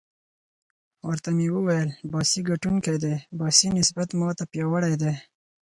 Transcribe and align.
ورته 1.07 1.29
ومې 1.31 1.47
ویل: 1.65 1.89
باسي 2.11 2.39
ګټونکی 2.49 2.95
دی، 3.03 3.15
باسي 3.39 3.67
نسبت 3.77 4.09
ما 4.19 4.29
ته 4.37 4.43
پیاوړی 4.51 4.93
دی. 5.01 5.13